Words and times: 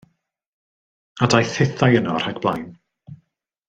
A 1.25 1.29
daeth 1.33 1.55
hithau 1.61 2.01
yno 2.01 2.19
rhag 2.25 2.43
blaen. 2.47 2.69